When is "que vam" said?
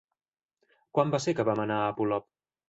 1.41-1.63